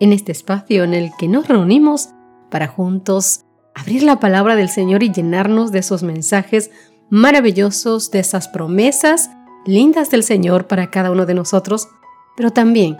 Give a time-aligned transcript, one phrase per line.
[0.00, 2.08] en este espacio en el que nos reunimos
[2.50, 6.70] para juntos abrir la palabra del Señor y llenarnos de esos mensajes
[7.10, 9.30] maravillosos, de esas promesas
[9.66, 11.88] lindas del Señor para cada uno de nosotros,
[12.36, 12.96] pero también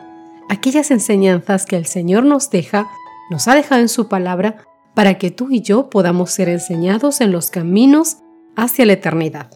[0.48, 2.86] aquellas enseñanzas que el Señor nos deja,
[3.30, 7.32] nos ha dejado en su palabra, para que tú y yo podamos ser enseñados en
[7.32, 8.18] los caminos
[8.56, 9.50] hacia la eternidad.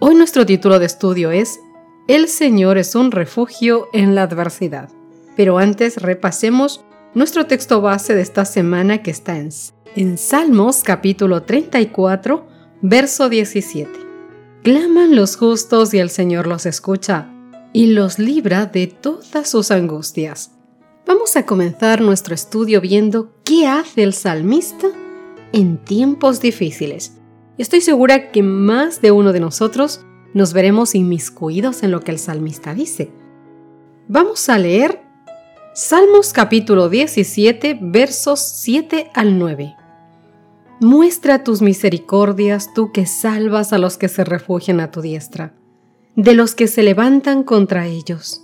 [0.00, 1.60] Hoy nuestro título de estudio es
[2.08, 4.90] El Señor es un refugio en la adversidad.
[5.36, 9.50] Pero antes repasemos nuestro texto base de esta semana que está en,
[9.96, 12.46] en Salmos capítulo 34,
[12.82, 13.90] verso 17.
[14.62, 17.30] Claman los justos y el Señor los escucha
[17.72, 20.52] y los libra de todas sus angustias.
[21.06, 24.86] Vamos a comenzar nuestro estudio viendo qué hace el salmista
[25.52, 27.18] en tiempos difíciles.
[27.58, 32.18] Estoy segura que más de uno de nosotros nos veremos inmiscuidos en lo que el
[32.18, 33.12] salmista dice.
[34.08, 35.03] Vamos a leer
[35.76, 39.74] Salmos capítulo 17 versos 7 al 9.
[40.78, 45.52] Muestra tus misericordias tú que salvas a los que se refugian a tu diestra,
[46.14, 48.40] de los que se levantan contra ellos.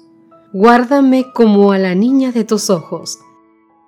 [0.53, 3.21] Guárdame como a la niña de tus ojos.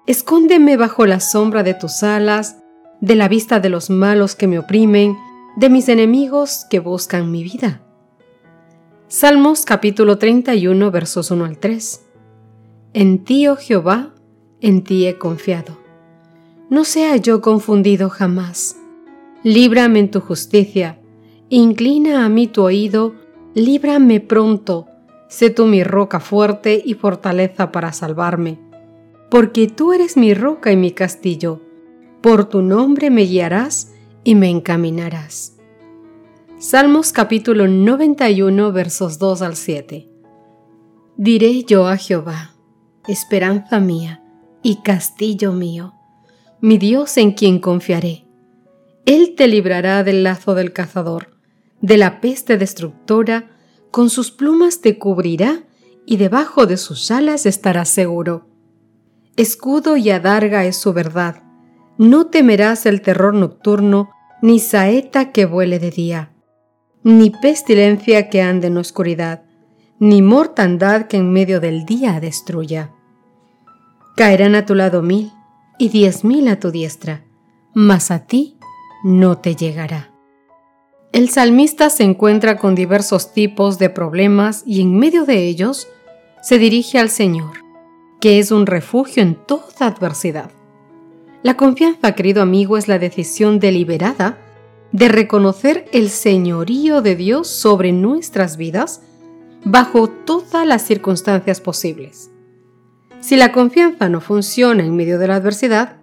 [0.07, 2.59] Escóndeme bajo la sombra de tus alas
[3.01, 5.17] de la vista de los malos que me oprimen,
[5.57, 7.83] de mis enemigos que buscan mi vida.
[9.09, 12.02] Salmos capítulo 31 versos 1 al 3.
[12.95, 14.15] En ti, oh Jehová,
[14.61, 15.79] en ti he confiado.
[16.69, 18.77] No sea yo confundido jamás.
[19.43, 20.99] Líbrame en tu justicia,
[21.49, 23.15] inclina a mí tu oído,
[23.55, 24.87] líbrame pronto,
[25.29, 28.59] sé tú mi roca fuerte y fortaleza para salvarme.
[29.31, 31.61] Porque tú eres mi roca y mi castillo
[32.23, 33.93] por tu nombre me guiarás
[34.23, 35.57] y me encaminarás.
[36.59, 40.09] Salmos capítulo 91 versos 2 al 7.
[41.17, 42.52] Diré yo a Jehová,
[43.09, 44.23] esperanza mía
[44.63, 45.95] y castillo mío,
[46.61, 48.25] mi Dios en quien confiaré.
[49.07, 51.37] Él te librará del lazo del cazador,
[51.81, 53.51] de la peste destructora,
[53.91, 55.65] con sus plumas te cubrirá
[56.07, 58.47] y debajo de sus alas estarás seguro.
[59.37, 61.43] Escudo y adarga es su verdad
[61.99, 66.33] no temerás el terror nocturno, ni saeta que vuele de día,
[67.05, 69.45] ni pestilencia que ande en oscuridad,
[70.03, 72.91] ni mortandad que en medio del día destruya.
[74.17, 75.31] Caerán a tu lado mil
[75.79, 77.23] y diez mil a tu diestra,
[77.73, 78.57] mas a ti
[79.05, 80.11] no te llegará.
[81.13, 85.87] El salmista se encuentra con diversos tipos de problemas y en medio de ellos
[86.43, 87.53] se dirige al Señor,
[88.21, 90.51] que es un refugio en toda adversidad.
[91.45, 94.37] La confianza, querido amigo, es la decisión deliberada
[94.91, 99.01] de reconocer el señorío de Dios sobre nuestras vidas
[99.65, 102.31] bajo todas las circunstancias posibles.
[103.21, 105.97] Si la confianza no funciona en medio de la adversidad,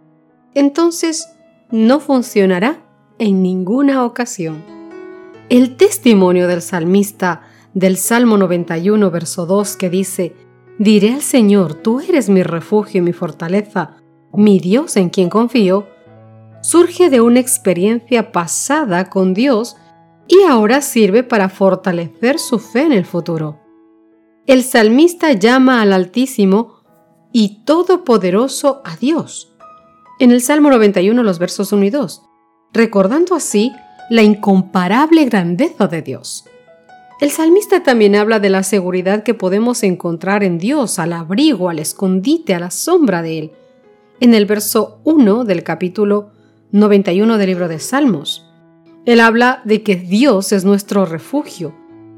[0.54, 1.28] entonces
[1.70, 2.82] no funcionará
[3.20, 4.64] en ninguna ocasión.
[5.50, 7.42] El testimonio del salmista
[7.74, 10.36] del Salmo 91, verso 2, que dice,
[10.78, 13.98] Diré al Señor, tú eres mi refugio y mi fortaleza,
[14.34, 15.88] mi Dios en quien confío,
[16.62, 19.76] surge de una experiencia pasada con Dios
[20.30, 23.60] y ahora sirve para fortalecer su fe en el futuro.
[24.46, 26.84] El salmista llama al Altísimo
[27.34, 29.52] y Todopoderoso a Dios.
[30.20, 32.22] En el Salmo 91, los versos 1 y 2,
[32.74, 33.72] recordando así
[34.10, 36.46] la incomparable grandeza de Dios.
[37.20, 41.80] El salmista también habla de la seguridad que podemos encontrar en Dios, al abrigo, al
[41.80, 43.52] escondite, a la sombra de Él,
[44.20, 46.32] en el verso 1 del capítulo
[46.72, 48.49] 91 del libro de Salmos.
[49.10, 51.74] Él habla de que Dios es nuestro refugio,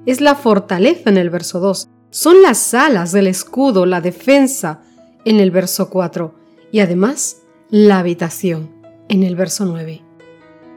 [0.06, 4.82] es la fortaleza en el verso 2, son las alas del escudo, la defensa
[5.24, 6.36] en el verso 4
[6.70, 8.72] y además la habitación
[9.08, 10.02] en el verso 9.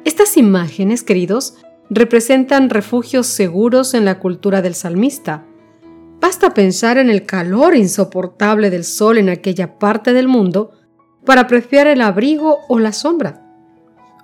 [0.05, 1.57] Estas imágenes, queridos,
[1.91, 5.45] representan refugios seguros en la cultura del salmista.
[6.21, 10.71] Basta pensar en el calor insoportable del sol en aquella parte del mundo
[11.27, 13.44] para apreciar el abrigo o la sombra,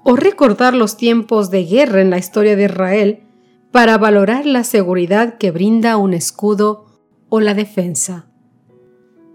[0.05, 3.23] o recordar los tiempos de guerra en la historia de Israel
[3.70, 6.87] para valorar la seguridad que brinda un escudo
[7.29, 8.26] o la defensa.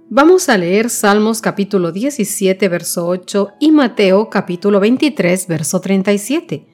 [0.10, 6.68] Vamos a leer Salmos capítulo 17, verso 8 y Mateo capítulo 23, verso 37.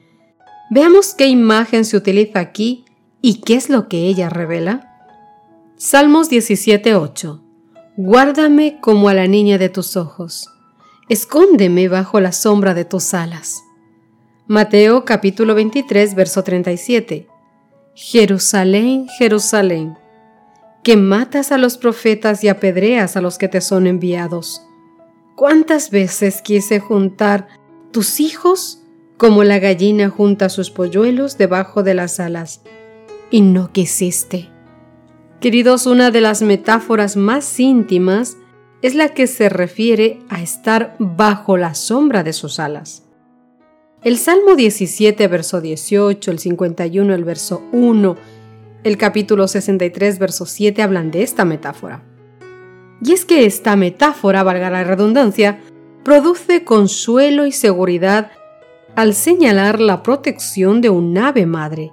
[0.70, 2.84] Veamos qué imagen se utiliza aquí
[3.20, 4.88] y qué es lo que ella revela.
[5.76, 7.42] Salmos 17, 8.
[7.96, 10.48] Guárdame como a la niña de tus ojos.
[11.08, 13.62] Escóndeme bajo la sombra de tus alas.
[14.46, 17.26] Mateo capítulo 23, verso 37.
[17.94, 19.96] Jerusalén, Jerusalén
[20.82, 24.66] que matas a los profetas y apedreas a los que te son enviados.
[25.36, 27.48] ¿Cuántas veces quise juntar
[27.92, 28.82] tus hijos
[29.16, 32.62] como la gallina junta sus polluelos debajo de las alas?
[33.30, 34.48] Y no quisiste.
[35.40, 38.36] Queridos, una de las metáforas más íntimas
[38.82, 43.04] es la que se refiere a estar bajo la sombra de sus alas.
[44.04, 48.16] El Salmo 17, verso 18, el 51, el verso 1,
[48.82, 52.02] el capítulo 63, verso 7 hablan de esta metáfora.
[53.00, 55.60] Y es que esta metáfora, valga la redundancia,
[56.02, 58.32] produce consuelo y seguridad
[58.96, 61.92] al señalar la protección de un ave madre.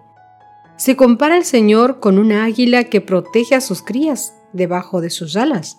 [0.78, 5.36] Se compara el Señor con una águila que protege a sus crías debajo de sus
[5.36, 5.78] alas.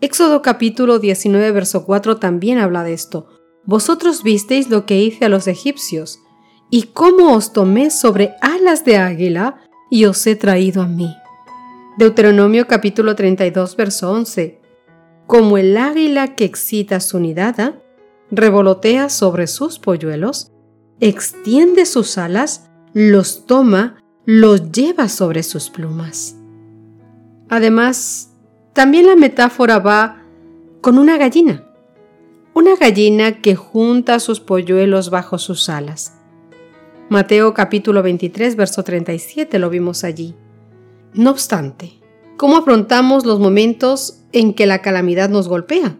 [0.00, 3.26] Éxodo capítulo 19, verso 4 también habla de esto.
[3.66, 6.20] Vosotros visteis lo que hice a los egipcios,
[6.70, 11.14] y cómo os tomé sobre alas de águila y os he traído a mí.
[11.98, 14.60] Deuteronomio capítulo 32, verso 11.
[15.26, 17.80] Como el águila que excita su nidada,
[18.30, 20.50] revolotea sobre sus polluelos,
[21.00, 26.36] extiende sus alas, los toma, los lleva sobre sus plumas.
[27.48, 28.34] Además,
[28.72, 30.22] también la metáfora va
[30.80, 31.64] con una gallina,
[32.54, 36.14] una gallina que junta sus polluelos bajo sus alas.
[37.08, 40.36] Mateo capítulo 23, verso 37 lo vimos allí.
[41.14, 42.00] No obstante,
[42.36, 45.98] ¿cómo afrontamos los momentos en que la calamidad nos golpea?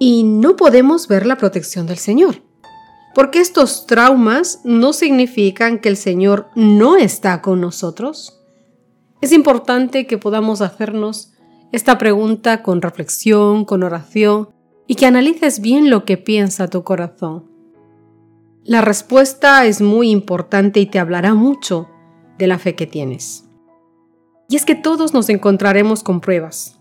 [0.00, 2.42] Y no podemos ver la protección del Señor.
[3.14, 8.40] Porque estos traumas no significan que el Señor no está con nosotros.
[9.20, 11.32] Es importante que podamos hacernos
[11.70, 14.48] esta pregunta con reflexión, con oración,
[14.90, 17.44] y que analices bien lo que piensa tu corazón.
[18.64, 21.88] La respuesta es muy importante y te hablará mucho
[22.38, 23.44] de la fe que tienes.
[24.48, 26.80] Y es que todos nos encontraremos con pruebas.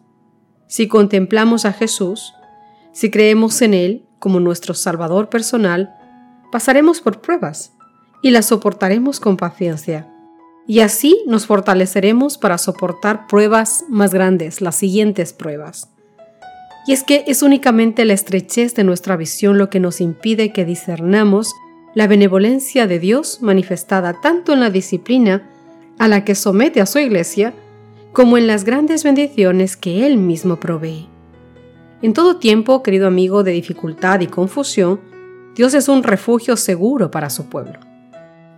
[0.66, 2.34] Si contemplamos a Jesús,
[2.94, 5.94] si creemos en Él como nuestro Salvador personal,
[6.52, 7.74] pasaremos por pruebas
[8.24, 10.12] y las soportaremos con paciencia.
[10.66, 15.90] Y así nos fortaleceremos para soportar pruebas más grandes, las siguientes pruebas.
[16.90, 20.66] Y es que es únicamente la estrechez de nuestra visión lo que nos impide que
[20.66, 21.54] discernamos
[21.94, 25.48] la benevolencia de Dios manifestada tanto en la disciplina
[26.00, 27.54] a la que somete a su iglesia,
[28.12, 31.08] como en las grandes bendiciones que Él mismo provee.
[32.02, 35.00] En todo tiempo, querido amigo de dificultad y confusión,
[35.54, 37.78] Dios es un refugio seguro para su pueblo.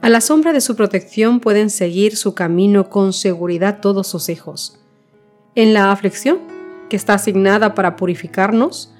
[0.02, 4.80] A la sombra de su protección pueden seguir su camino con seguridad todos sus hijos.
[5.54, 6.40] En la aflicción,
[6.92, 8.94] que está asignada para purificarnos,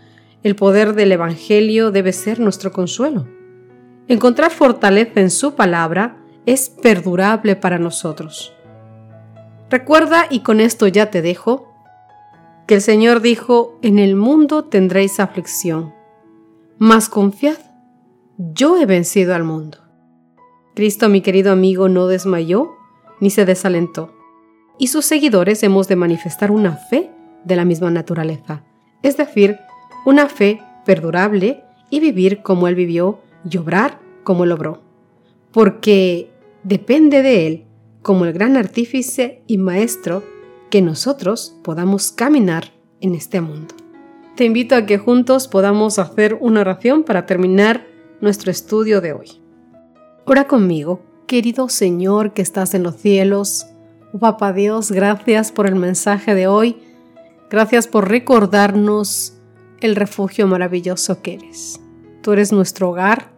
[0.44, 3.28] el poder del Evangelio debe ser nuestro consuelo.
[4.08, 6.16] Encontrar fortaleza en su palabra
[6.46, 8.54] es perdurable para nosotros.
[9.70, 11.68] Recuerda, y con esto ya te dejo,
[12.66, 15.94] que el Señor dijo, en el mundo tendréis aflicción,
[16.78, 17.58] mas confiad,
[18.38, 19.80] yo he vencido al mundo.
[20.76, 22.72] Cristo, mi querido amigo, no desmayó
[23.20, 24.16] ni se desalentó,
[24.80, 27.12] y sus seguidores hemos de manifestar una fe
[27.44, 28.64] de la misma naturaleza,
[29.04, 29.58] es decir,
[30.06, 33.20] una fe perdurable y vivir como Él vivió
[33.50, 34.82] y obrar como Él obró,
[35.52, 36.32] porque
[36.64, 37.66] depende de Él,
[38.02, 40.24] como el gran artífice y maestro,
[40.70, 42.72] que nosotros podamos caminar
[43.02, 43.76] en este mundo.
[44.36, 47.86] Te invito a que juntos podamos hacer una oración para terminar
[48.22, 49.42] nuestro estudio de hoy.
[50.26, 53.68] Ora conmigo, querido Señor que estás en los cielos.
[54.14, 56.78] Oh, Papá Dios, gracias por el mensaje de hoy.
[57.52, 59.34] Gracias por recordarnos
[59.82, 61.82] el refugio maravilloso que eres.
[62.22, 63.34] Tú eres nuestro hogar,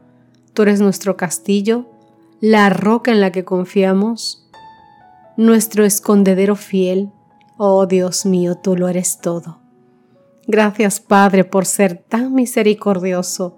[0.54, 1.90] tú eres nuestro castillo,
[2.40, 4.48] la roca en la que confiamos,
[5.36, 7.10] nuestro escondedero fiel.
[7.58, 9.62] Oh Dios mío, tú lo eres todo.
[10.46, 13.58] Gracias Padre por ser tan misericordioso,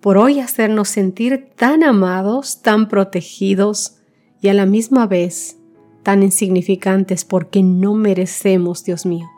[0.00, 3.98] por hoy hacernos sentir tan amados, tan protegidos
[4.40, 5.58] y a la misma vez
[6.02, 9.31] tan insignificantes porque no merecemos, Dios mío.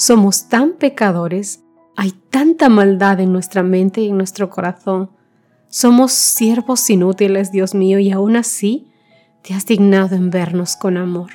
[0.00, 1.62] Somos tan pecadores
[1.94, 5.10] hay tanta maldad en nuestra mente y en nuestro corazón.
[5.68, 8.88] Somos siervos inútiles, Dios mío, y aún así
[9.42, 11.32] te has dignado en vernos con amor.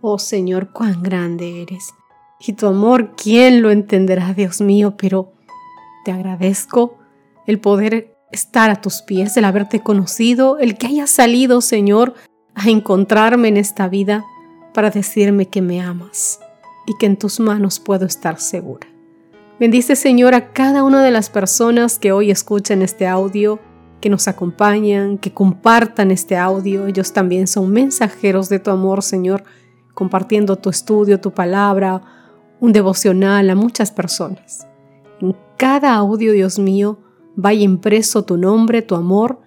[0.00, 1.92] Oh Señor, cuán grande eres.
[2.40, 4.96] y tu amor, ¿quién lo entenderá, Dios mío?
[4.96, 5.34] Pero
[6.06, 6.96] te agradezco
[7.46, 12.14] el poder estar a tus pies, el haberte conocido, el que hayas salido, Señor,
[12.54, 14.24] a encontrarme en esta vida
[14.72, 16.40] para decirme que me amas
[16.86, 18.86] y que en tus manos puedo estar segura.
[19.60, 23.60] Bendice, Señor, a cada una de las personas que hoy escuchan este audio,
[24.00, 26.86] que nos acompañan, que compartan este audio.
[26.86, 29.44] Ellos también son mensajeros de tu amor, Señor,
[29.94, 32.02] compartiendo tu estudio, tu palabra,
[32.60, 34.66] un devocional a muchas personas.
[35.20, 36.98] En cada audio, Dios mío,
[37.36, 39.40] vaya impreso tu nombre, tu amor,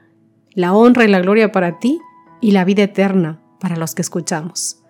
[0.53, 1.99] la honra y la gloria para ti
[2.41, 4.81] y la vida eterna para los que escuchamos.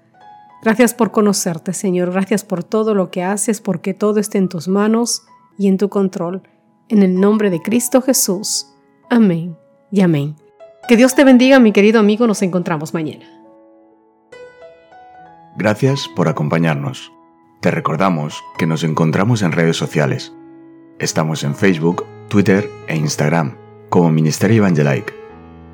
[0.61, 2.11] Gracias por conocerte, Señor.
[2.11, 5.23] Gracias por todo lo que haces, porque todo está en tus manos
[5.57, 6.43] y en tu control.
[6.89, 8.67] En el nombre de Cristo Jesús.
[9.09, 9.57] Amén
[9.91, 10.35] y amén.
[10.87, 12.27] Que Dios te bendiga, mi querido amigo.
[12.27, 13.25] Nos encontramos mañana.
[15.57, 17.11] Gracias por acompañarnos.
[17.61, 20.33] Te recordamos que nos encontramos en redes sociales.
[20.99, 23.57] Estamos en Facebook, Twitter e Instagram
[23.89, 25.13] como Ministerio Evangelike.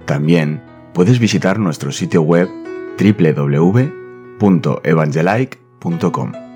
[0.06, 0.62] También
[0.94, 2.50] puedes visitar nuestro sitio web
[4.44, 6.53] www.evangelike.com.